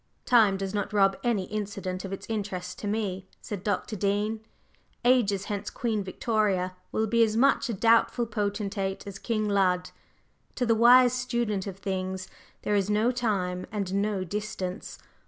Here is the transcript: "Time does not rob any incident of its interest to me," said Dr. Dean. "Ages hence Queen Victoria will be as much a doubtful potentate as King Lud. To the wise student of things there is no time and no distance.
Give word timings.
"Time 0.25 0.57
does 0.57 0.73
not 0.73 0.93
rob 0.93 1.15
any 1.23 1.43
incident 1.43 2.03
of 2.03 2.11
its 2.11 2.25
interest 2.27 2.79
to 2.79 2.87
me," 2.87 3.27
said 3.39 3.63
Dr. 3.63 3.95
Dean. 3.95 4.39
"Ages 5.05 5.45
hence 5.45 5.69
Queen 5.69 6.03
Victoria 6.03 6.75
will 6.91 7.05
be 7.05 7.21
as 7.21 7.37
much 7.37 7.69
a 7.69 7.73
doubtful 7.75 8.25
potentate 8.25 9.05
as 9.05 9.19
King 9.19 9.47
Lud. 9.47 9.91
To 10.55 10.65
the 10.65 10.73
wise 10.73 11.13
student 11.13 11.67
of 11.67 11.77
things 11.77 12.27
there 12.63 12.73
is 12.73 12.89
no 12.89 13.11
time 13.11 13.67
and 13.71 13.93
no 13.93 14.23
distance. 14.23 14.97